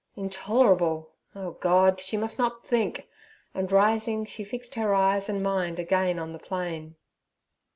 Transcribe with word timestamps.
Intolerable! 0.15 1.11
Oh 1.35 1.51
God! 1.51 1.99
she 1.99 2.17
must 2.17 2.39
not 2.39 2.65
think, 2.65 3.07
and, 3.53 3.71
rising, 3.71 4.25
she 4.25 4.43
fixed 4.43 4.73
her 4.73 4.95
eyes 4.95 5.29
and 5.29 5.43
mind 5.43 5.77
again 5.77 6.17
on 6.17 6.33
the 6.33 6.39
plain. 6.39 6.95